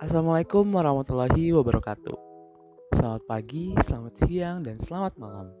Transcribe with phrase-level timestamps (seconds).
[0.00, 2.16] Assalamualaikum warahmatullahi wabarakatuh.
[2.96, 5.52] Selamat pagi, selamat siang, dan selamat malam.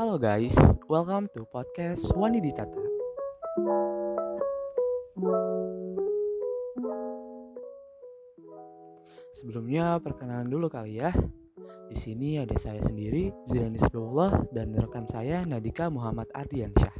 [0.00, 0.56] Halo guys,
[0.88, 2.80] welcome to podcast Wani Ditata.
[9.36, 11.12] Sebelumnya perkenalan dulu kali ya.
[11.92, 16.99] Di sini ada saya sendiri, Zidan Isbullah, dan rekan saya Nadika Muhammad Ardiansyah.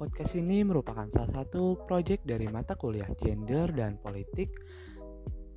[0.00, 4.48] Podcast ini merupakan salah satu proyek dari mata kuliah Gender dan Politik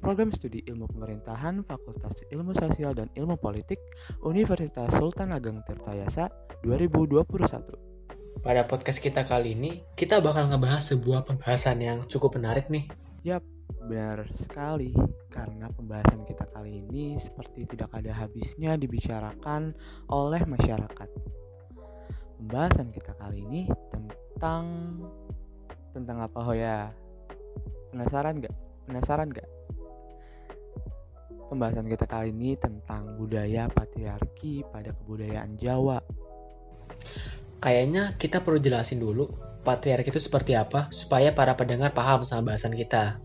[0.03, 3.79] Program Studi Ilmu Pemerintahan Fakultas Ilmu Sosial dan Ilmu Politik
[4.19, 6.27] Universitas Sultan Ageng Tirtayasa
[6.59, 8.43] 2021.
[8.43, 12.91] Pada podcast kita kali ini, kita bakal ngebahas sebuah pembahasan yang cukup menarik nih.
[13.23, 13.47] Yap,
[13.88, 14.91] benar sekali.
[15.31, 19.71] Karena pembahasan kita kali ini seperti tidak ada habisnya dibicarakan
[20.11, 21.07] oleh masyarakat.
[22.44, 24.22] Pembahasan kita kali ini tentang
[25.95, 26.91] tentang apa oh ya?
[27.95, 28.52] Penasaran gak?
[28.83, 29.47] Penasaran gak?
[31.47, 36.03] Pembahasan kita kali ini tentang budaya patriarki pada kebudayaan Jawa.
[37.64, 39.31] Kayaknya kita perlu jelasin dulu
[39.64, 43.23] patriarki itu seperti apa supaya para pendengar paham sama bahasan kita.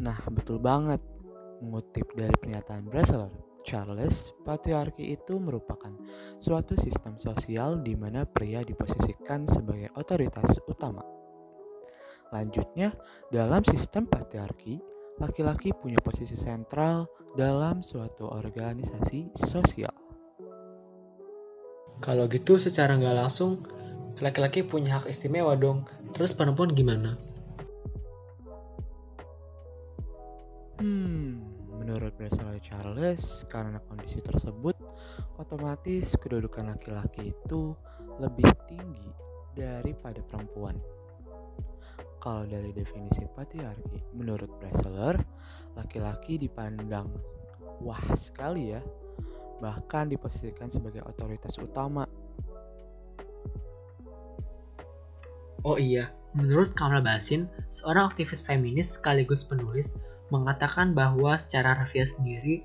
[0.00, 1.04] Nah, betul banget.
[1.60, 3.30] Mengutip dari pernyataan Bresler,
[3.62, 5.94] Charles, patriarki itu merupakan
[6.36, 11.02] suatu sistem sosial di mana pria diposisikan sebagai otoritas utama.
[12.32, 12.96] Lanjutnya,
[13.28, 14.80] dalam sistem patriarki,
[15.20, 17.04] laki-laki punya posisi sentral
[17.36, 19.92] dalam suatu organisasi sosial.
[22.02, 23.62] Kalau gitu secara nggak langsung,
[24.18, 25.86] laki-laki punya hak istimewa dong.
[26.16, 27.14] Terus perempuan gimana?
[30.82, 31.41] Hmm,
[31.92, 34.72] menurut Bresler Charles, karena kondisi tersebut,
[35.36, 37.76] otomatis kedudukan laki-laki itu
[38.16, 39.12] lebih tinggi
[39.52, 40.80] daripada perempuan.
[42.16, 45.20] Kalau dari definisi patriarki, menurut Bresler,
[45.76, 47.12] laki-laki dipandang
[47.84, 48.80] wah sekali ya,
[49.60, 52.08] bahkan diposisikan sebagai otoritas utama.
[55.60, 60.00] Oh iya, menurut Kamal Basin, seorang aktivis feminis sekaligus penulis,
[60.32, 62.64] mengatakan bahwa secara harfiah sendiri,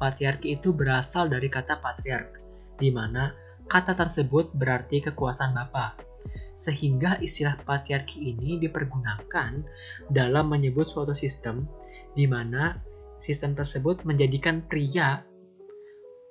[0.00, 2.40] patriarki itu berasal dari kata patriark,
[2.80, 3.36] di mana
[3.68, 6.12] kata tersebut berarti kekuasaan bapak
[6.52, 9.64] sehingga istilah patriarki ini dipergunakan
[10.12, 11.64] dalam menyebut suatu sistem
[12.12, 12.76] di mana
[13.18, 15.24] sistem tersebut menjadikan pria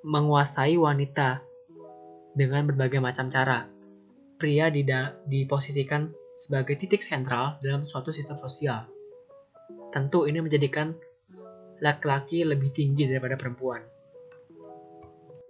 [0.06, 1.42] menguasai wanita
[2.34, 3.66] dengan berbagai macam cara.
[4.38, 4.70] Pria
[5.26, 9.01] diposisikan sebagai titik sentral dalam suatu sistem sosial.
[9.92, 10.96] Tentu ini menjadikan
[11.84, 13.84] laki-laki lebih tinggi daripada perempuan.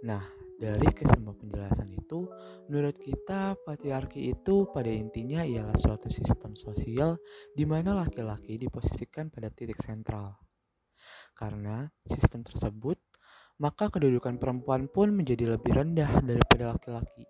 [0.02, 0.26] Nah,
[0.58, 2.26] dari kesemua penjelasan itu,
[2.66, 7.22] menurut kita patriarki itu pada intinya ialah suatu sistem sosial
[7.54, 10.34] di mana laki-laki diposisikan pada titik sentral.
[11.38, 12.98] Karena sistem tersebut,
[13.62, 17.26] maka kedudukan perempuan pun menjadi lebih rendah daripada laki-laki.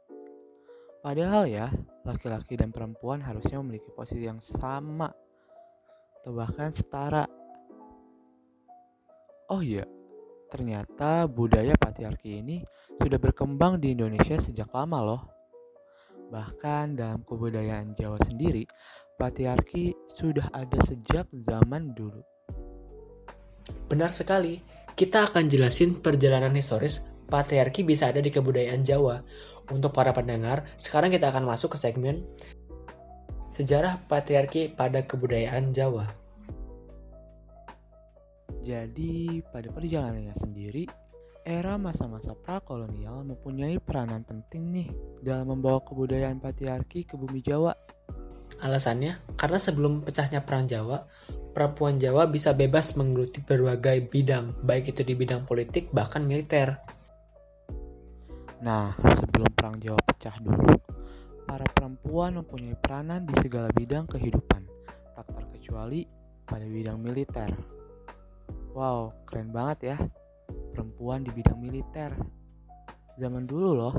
[1.05, 1.69] Padahal ya,
[2.09, 5.13] laki-laki dan perempuan harusnya memiliki posisi yang sama
[6.23, 7.27] atau bahkan setara.
[9.51, 9.83] Oh iya,
[10.53, 12.61] Ternyata budaya patriarki ini
[13.01, 15.23] sudah berkembang di Indonesia sejak lama loh.
[16.29, 18.69] Bahkan dalam kebudayaan Jawa sendiri,
[19.17, 22.21] patriarki sudah ada sejak zaman dulu.
[23.89, 24.61] Benar sekali,
[24.93, 29.25] kita akan jelasin perjalanan historis patriarki bisa ada di kebudayaan Jawa.
[29.73, 32.29] Untuk para pendengar, sekarang kita akan masuk ke segmen
[33.53, 36.09] Sejarah Patriarki pada Kebudayaan Jawa.
[38.65, 40.89] Jadi, pada perjalanannya sendiri,
[41.45, 44.89] era masa-masa prakolonial mempunyai peranan penting nih
[45.21, 47.77] dalam membawa kebudayaan patriarki ke bumi Jawa.
[48.65, 51.05] Alasannya, karena sebelum pecahnya Perang Jawa,
[51.53, 56.81] perempuan Jawa bisa bebas menggeluti berbagai bidang, baik itu di bidang politik bahkan militer.
[58.65, 60.92] Nah, sebelum Perang Jawa pecah dulu,
[61.53, 64.65] para perempuan mempunyai peranan di segala bidang kehidupan,
[65.13, 66.09] tak terkecuali
[66.49, 67.53] pada bidang militer.
[68.73, 69.97] Wow, keren banget ya.
[70.49, 72.17] Perempuan di bidang militer.
[73.21, 73.93] Zaman dulu loh.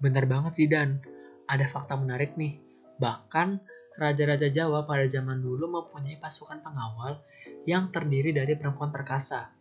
[0.00, 1.04] Bener banget sih Dan.
[1.44, 2.56] Ada fakta menarik nih.
[2.96, 3.60] Bahkan
[4.00, 7.20] Raja-Raja Jawa pada zaman dulu mempunyai pasukan pengawal
[7.68, 9.52] yang terdiri dari perempuan perkasa.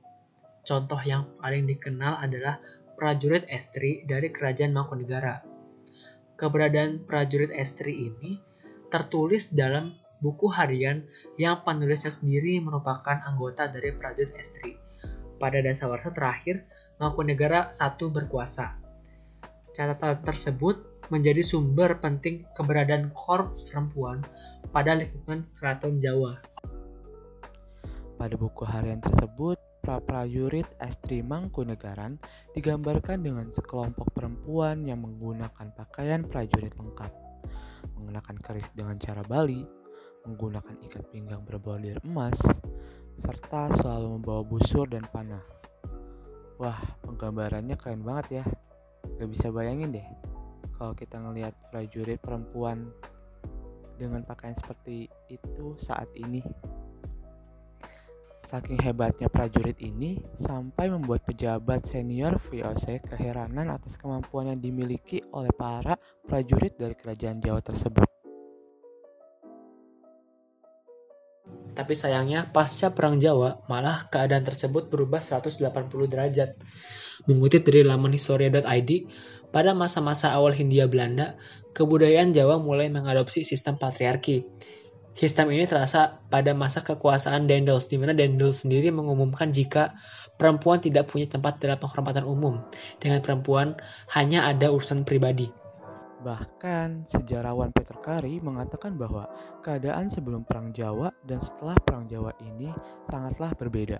[0.63, 2.63] Contoh yang paling dikenal adalah
[2.95, 5.56] prajurit estri dari Kerajaan Mangkunegara.
[6.37, 8.37] Keberadaan prajurit estri ini
[8.93, 11.01] tertulis dalam buku harian
[11.41, 14.77] yang penulisnya sendiri merupakan anggota dari prajurit estri.
[15.41, 16.65] Pada dasawarsa terakhir,
[16.97, 18.81] Mangkunegara satu berkuasa.
[19.69, 24.25] Catatan tersebut menjadi sumber penting keberadaan korps perempuan
[24.73, 26.41] pada lingkungan keraton Jawa.
[28.17, 29.61] Pada buku harian tersebut,
[29.95, 32.19] prajurit Estri Mangkunegaran
[32.51, 37.11] digambarkan dengan sekelompok perempuan yang menggunakan pakaian prajurit lengkap,
[37.95, 39.63] mengenakan keris dengan cara Bali,
[40.27, 42.35] menggunakan ikat pinggang berbordir emas,
[43.15, 45.43] serta selalu membawa busur dan panah.
[46.59, 48.45] Wah, penggambarannya keren banget ya.
[49.15, 50.07] Gak bisa bayangin deh
[50.77, 52.93] kalau kita ngelihat prajurit perempuan
[53.97, 56.45] dengan pakaian seperti itu saat ini.
[58.47, 65.51] Saking hebatnya prajurit ini, sampai membuat pejabat senior VOC keheranan atas kemampuan yang dimiliki oleh
[65.51, 68.07] para prajurit dari kerajaan Jawa tersebut.
[71.75, 75.67] Tapi sayangnya, pasca Perang Jawa, malah keadaan tersebut berubah 180
[76.07, 76.55] derajat.
[77.27, 78.91] Mengutip dari laman historia.id,
[79.51, 81.35] pada masa-masa awal Hindia Belanda,
[81.75, 84.47] kebudayaan Jawa mulai mengadopsi sistem patriarki
[85.17, 89.97] Sistem ini terasa pada masa kekuasaan Dendels, di mana Dendels sendiri mengumumkan jika
[90.37, 92.61] perempuan tidak punya tempat dalam penghormatan umum,
[93.01, 93.73] dengan perempuan
[94.13, 95.49] hanya ada urusan pribadi.
[96.21, 99.25] Bahkan, sejarawan Peter Carey mengatakan bahwa
[99.65, 102.69] keadaan sebelum Perang Jawa dan setelah Perang Jawa ini
[103.09, 103.97] sangatlah berbeda.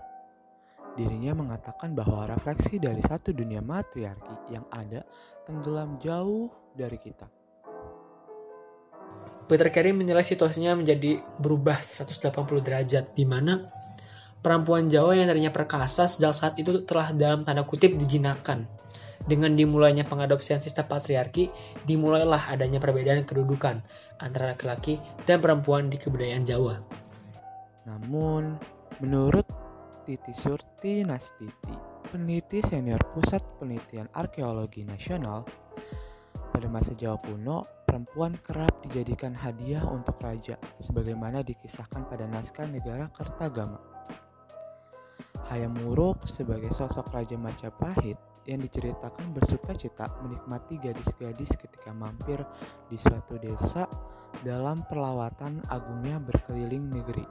[0.94, 5.02] Dirinya mengatakan bahwa refleksi dari satu dunia matriarki yang ada
[5.50, 7.26] tenggelam jauh dari kita
[9.48, 13.72] Peter Carey menilai situasinya menjadi berubah 180 derajat, di mana
[14.44, 18.68] perempuan Jawa yang tadinya perkasa sejak saat itu telah dalam tanda kutip dijinakan.
[19.28, 21.52] Dengan dimulainya pengadopsian sistem patriarki,
[21.84, 23.84] dimulailah adanya perbedaan kedudukan
[24.24, 26.80] antara laki-laki dan perempuan di kebudayaan Jawa.
[27.88, 28.56] Namun,
[29.00, 29.48] menurut
[30.08, 31.76] Titi Surti Nastiti,
[32.08, 35.44] peneliti senior Pusat Penelitian Arkeologi Nasional,
[36.56, 43.10] pada masa Jawa kuno, perempuan kerap dijadikan hadiah untuk raja, sebagaimana dikisahkan pada naskah negara
[43.10, 43.82] Kertagama.
[45.50, 52.38] Hayam Wuruk sebagai sosok Raja Majapahit yang diceritakan bersuka cita menikmati gadis-gadis ketika mampir
[52.86, 53.90] di suatu desa
[54.46, 57.26] dalam perlawatan agungnya berkeliling negeri.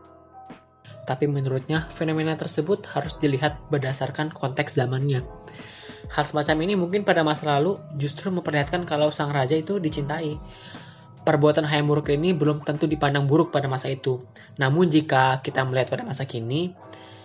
[1.06, 5.22] Tapi menurutnya, fenomena tersebut harus dilihat berdasarkan konteks zamannya.
[6.06, 10.38] Hal semacam ini mungkin pada masa lalu justru memperlihatkan kalau sang raja itu dicintai.
[11.26, 14.22] Perbuatan Hayam ini belum tentu dipandang buruk pada masa itu.
[14.62, 16.70] Namun jika kita melihat pada masa kini,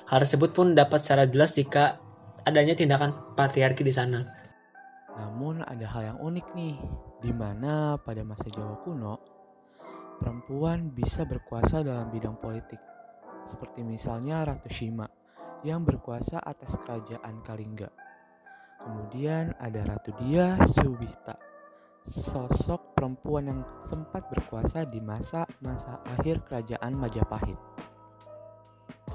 [0.10, 2.02] hal tersebut pun dapat secara jelas jika
[2.42, 4.26] adanya tindakan patriarki di sana.
[5.22, 6.76] Namun ada hal yang unik nih,
[7.22, 9.22] di mana pada masa Jawa kuno,
[10.18, 12.82] perempuan bisa berkuasa dalam bidang politik,
[13.46, 15.06] seperti misalnya Ratu Shima
[15.62, 18.01] yang berkuasa atas kerajaan Kalingga.
[18.82, 21.38] Kemudian ada Ratu Dia Subihta,
[22.02, 27.60] sosok perempuan yang sempat berkuasa di masa-masa akhir kerajaan Majapahit.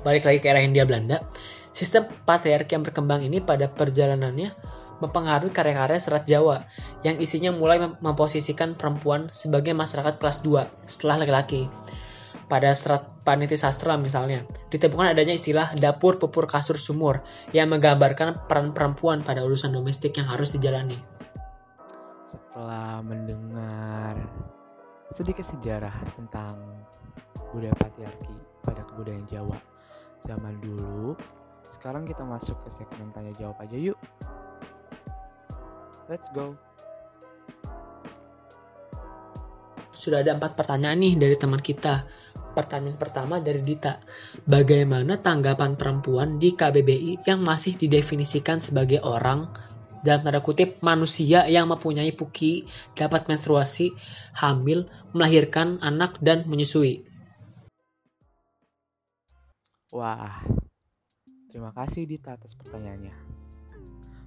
[0.06, 1.26] Balik lagi ke era Hindia Belanda,
[1.74, 4.54] sistem patriarki yang berkembang ini pada perjalanannya
[5.02, 6.64] mempengaruhi karya-karya serat Jawa
[7.02, 11.68] yang isinya mulai memposisikan perempuan sebagai masyarakat kelas 2 setelah laki-laki
[12.46, 18.70] pada serat paniti sastra misalnya, ditemukan adanya istilah dapur pupur kasur sumur yang menggambarkan peran
[18.70, 20.98] perempuan pada urusan domestik yang harus dijalani.
[22.26, 24.14] Setelah mendengar
[25.10, 26.58] sedikit sejarah tentang
[27.50, 29.58] budaya patriarki pada kebudayaan Jawa
[30.22, 31.18] zaman dulu,
[31.66, 33.98] sekarang kita masuk ke segmen tanya jawab aja yuk.
[36.06, 36.54] Let's go.
[39.96, 42.04] Sudah ada empat pertanyaan nih dari teman kita
[42.56, 44.00] Pertanyaan pertama dari Dita.
[44.48, 49.52] Bagaimana tanggapan perempuan di KBBI yang masih didefinisikan sebagai orang
[50.00, 52.64] dalam tanda kutip manusia yang mempunyai puki,
[52.96, 53.92] dapat menstruasi,
[54.40, 57.04] hamil, melahirkan anak dan menyusui?
[59.92, 60.40] Wah,
[61.52, 63.36] terima kasih Dita atas pertanyaannya.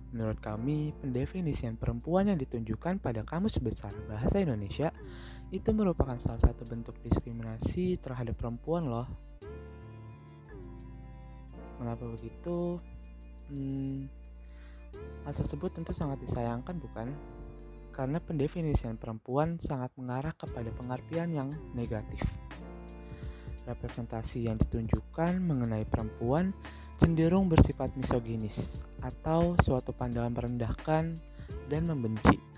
[0.09, 4.89] Menurut kami, pendefinisian perempuan yang ditunjukkan pada Kamus Besar Bahasa Indonesia
[5.49, 9.09] itu merupakan salah satu bentuk diskriminasi terhadap perempuan loh.
[11.81, 12.77] Mengapa begitu?
[13.49, 14.05] Hmm,
[15.25, 17.09] hal tersebut tentu sangat disayangkan bukan?
[17.89, 22.21] Karena pendefinisian perempuan sangat mengarah kepada pengertian yang negatif.
[23.65, 26.53] Representasi yang ditunjukkan mengenai perempuan
[27.01, 31.17] cenderung bersifat misoginis atau suatu pandangan merendahkan
[31.71, 32.48] dan membenci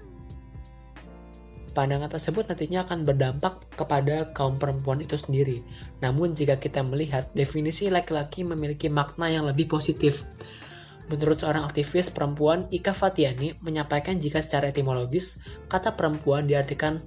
[1.72, 5.64] Pandangan tersebut nantinya akan berdampak kepada kaum perempuan itu sendiri.
[6.04, 10.28] Namun jika kita melihat definisi laki-laki memiliki makna yang lebih positif.
[11.08, 17.00] Menurut seorang aktivis perempuan, Ika Fatiani menyampaikan jika secara etimologis, kata perempuan diartikan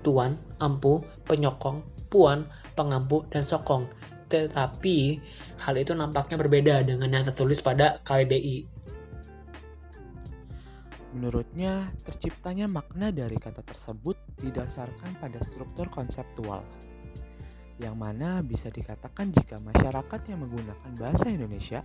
[0.00, 3.88] tuan, ampu, penyokong, puan, pengampu, dan sokong.
[4.28, 5.24] tetapi
[5.56, 8.77] hal itu nampaknya berbeda dengan yang tertulis pada KBBI.
[11.16, 16.60] Menurutnya, terciptanya makna dari kata tersebut didasarkan pada struktur konseptual,
[17.80, 21.80] yang mana bisa dikatakan jika masyarakat yang menggunakan bahasa Indonesia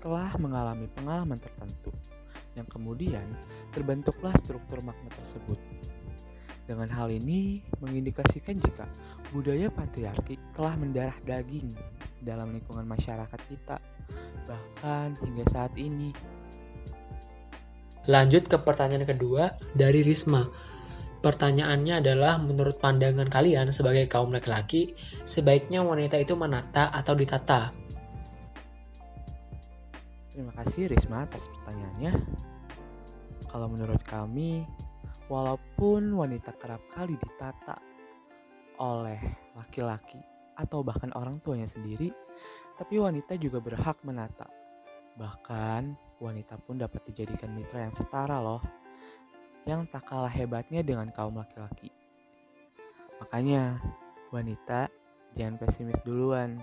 [0.00, 1.92] telah mengalami pengalaman tertentu,
[2.56, 3.28] yang kemudian
[3.76, 5.60] terbentuklah struktur makna tersebut.
[6.62, 8.88] Dengan hal ini mengindikasikan jika
[9.34, 11.74] budaya patriarki telah mendarah daging
[12.22, 13.76] dalam lingkungan masyarakat kita,
[14.48, 16.40] bahkan hingga saat ini.
[18.10, 20.46] Lanjut ke pertanyaan kedua dari Risma.
[21.22, 27.70] Pertanyaannya adalah menurut pandangan kalian sebagai kaum laki-laki, sebaiknya wanita itu menata atau ditata?
[30.34, 32.12] Terima kasih Risma atas pertanyaannya.
[33.46, 34.66] Kalau menurut kami,
[35.30, 37.78] walaupun wanita kerap kali ditata
[38.82, 39.20] oleh
[39.54, 40.18] laki-laki
[40.58, 42.10] atau bahkan orang tuanya sendiri,
[42.74, 44.50] tapi wanita juga berhak menata.
[45.14, 48.62] Bahkan wanita pun dapat dijadikan mitra yang setara loh,
[49.66, 51.90] yang tak kalah hebatnya dengan kaum laki-laki.
[53.18, 53.82] Makanya,
[54.30, 54.86] wanita
[55.34, 56.62] jangan pesimis duluan,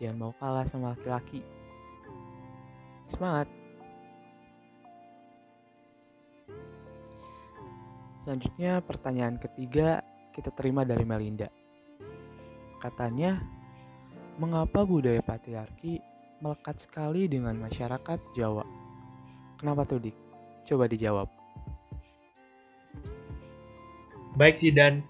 [0.00, 1.44] jangan mau kalah sama laki-laki.
[3.04, 3.52] Semangat!
[8.24, 10.02] Selanjutnya pertanyaan ketiga
[10.34, 11.46] kita terima dari Melinda.
[12.82, 13.38] Katanya,
[14.36, 16.02] mengapa budaya patriarki
[16.42, 18.85] melekat sekali dengan masyarakat Jawa?
[19.56, 20.16] Kenapa tuh, Dik?
[20.68, 21.28] Coba dijawab.
[24.36, 25.00] Baik sih, Dan.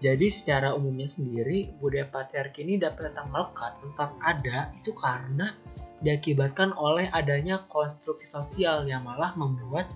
[0.00, 5.52] Jadi secara umumnya sendiri, budaya patriarki ini dapat tetap melekat, tetap ada, itu karena
[6.00, 9.92] diakibatkan oleh adanya konstruksi sosial yang malah membuat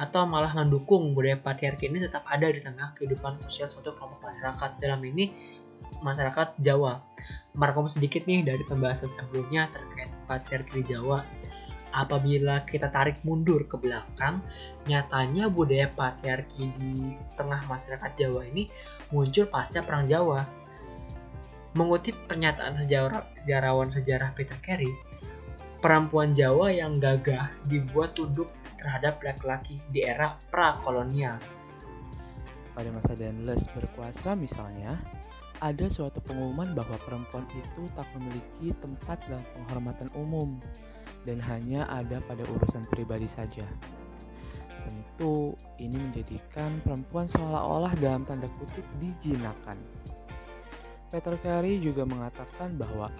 [0.00, 4.80] atau malah mendukung budaya patriarki ini tetap ada di tengah kehidupan sosial suatu kelompok masyarakat.
[4.80, 5.28] Dalam ini
[6.00, 7.04] masyarakat Jawa.
[7.52, 11.20] Markom sedikit nih dari pembahasan sebelumnya terkait patriarki di Jawa
[11.92, 14.40] apabila kita tarik mundur ke belakang,
[14.88, 18.66] nyatanya budaya patriarki di tengah masyarakat Jawa ini
[19.12, 20.42] muncul pasca Perang Jawa.
[21.72, 24.92] Mengutip pernyataan sejarawan sejarah Peter Carey,
[25.80, 31.40] perempuan Jawa yang gagah dibuat tunduk terhadap laki-laki di era pra-kolonial.
[32.72, 34.96] Pada masa Danles berkuasa misalnya,
[35.62, 40.58] ada suatu pengumuman bahwa perempuan itu tak memiliki tempat dalam penghormatan umum
[41.22, 43.66] dan hanya ada pada urusan pribadi saja.
[44.82, 49.78] Tentu ini menjadikan perempuan seolah-olah dalam tanda kutip dijinakan.
[51.12, 53.12] Peter Carey juga mengatakan bahwa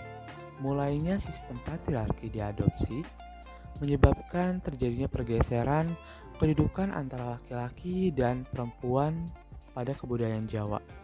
[0.58, 3.04] mulainya sistem patriarki diadopsi
[3.82, 5.92] menyebabkan terjadinya pergeseran
[6.38, 9.30] kedudukan antara laki-laki dan perempuan
[9.74, 11.01] pada kebudayaan Jawa.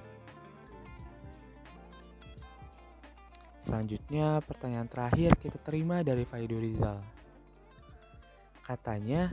[3.68, 7.04] Selanjutnya pertanyaan terakhir kita terima dari Faidu Rizal.
[8.64, 9.28] Katanya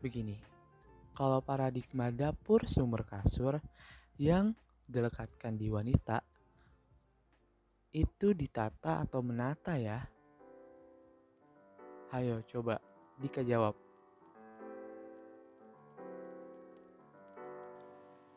[0.00, 0.40] begini,
[1.12, 3.60] kalau paradigma dapur sumber kasur
[4.16, 4.56] yang
[4.88, 6.24] dilekatkan di wanita
[7.92, 10.00] itu ditata atau menata ya?
[12.16, 12.80] Ayo coba
[13.20, 13.76] Dika jawab.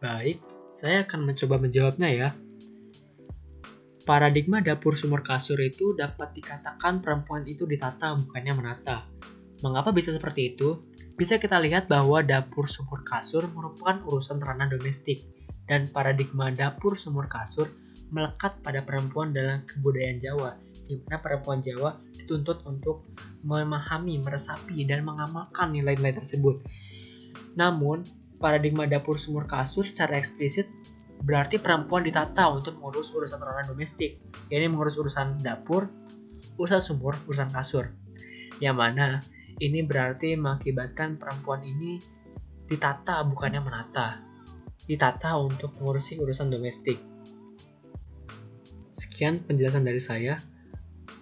[0.04, 2.30] Baik, saya akan mencoba menjawabnya ya.
[4.04, 9.08] Paradigma dapur sumur kasur itu dapat dikatakan perempuan itu ditata bukannya menata.
[9.64, 10.84] Mengapa bisa seperti itu?
[11.16, 15.24] Bisa kita lihat bahwa dapur sumur kasur merupakan urusan ranah domestik
[15.72, 17.72] dan paradigma dapur sumur kasur
[18.12, 23.08] melekat pada perempuan dalam kebudayaan Jawa, di mana perempuan Jawa dituntut untuk
[23.48, 26.60] memahami, meresapi, dan mengamalkan nilai-nilai tersebut.
[27.56, 28.04] Namun,
[28.44, 30.68] paradigma dapur sumur kasur secara eksplisit
[31.24, 34.20] berarti perempuan ditata untuk mengurus urusan ranah domestik,
[34.52, 35.88] yakni mengurus urusan dapur,
[36.60, 37.96] urusan sumur, urusan kasur.
[38.60, 39.08] Yang mana
[39.64, 41.98] ini berarti mengakibatkan perempuan ini
[42.68, 44.20] ditata bukannya menata.
[44.84, 47.00] Ditata untuk mengurusi urusan domestik.
[48.92, 50.36] Sekian penjelasan dari saya.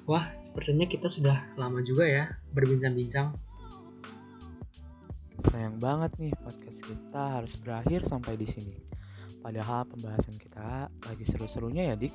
[0.10, 2.26] Wah, sepertinya kita sudah lama juga ya
[2.58, 3.38] berbincang-bincang.
[5.46, 8.91] Sayang banget nih podcast kita harus berakhir sampai di sini.
[9.42, 12.14] Padahal pembahasan kita lagi seru-serunya ya, Dik.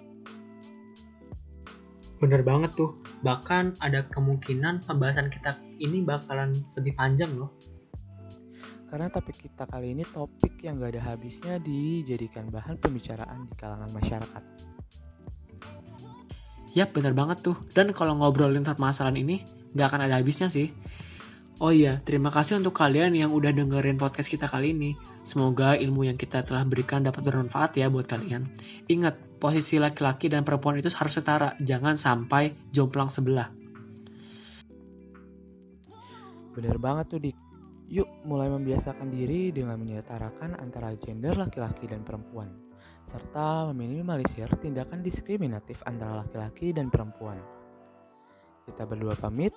[2.23, 2.97] Bener banget tuh.
[3.21, 7.53] Bahkan ada kemungkinan pembahasan kita ini bakalan lebih panjang loh.
[8.87, 13.91] Karena topik kita kali ini topik yang gak ada habisnya dijadikan bahan pembicaraan di kalangan
[13.91, 14.43] masyarakat.
[16.79, 17.57] Yap, bener banget tuh.
[17.75, 19.43] Dan kalau ngobrolin permasalahan ini,
[19.75, 20.71] gak akan ada habisnya sih.
[21.57, 24.93] Oh iya, terima kasih untuk kalian yang udah dengerin podcast kita kali ini.
[25.25, 28.45] Semoga ilmu yang kita telah berikan dapat bermanfaat ya buat kalian.
[28.93, 33.49] Ingat, posisi laki-laki dan perempuan itu harus setara, jangan sampai jomplang sebelah.
[36.53, 37.37] Bener banget tuh Dik.
[37.89, 42.53] Yuk mulai membiasakan diri dengan menyetarakan antara gender laki-laki dan perempuan,
[43.09, 47.41] serta meminimalisir tindakan diskriminatif antara laki-laki dan perempuan.
[48.69, 49.57] Kita berdua pamit.